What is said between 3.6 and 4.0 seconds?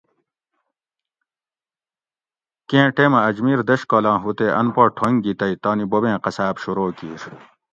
دش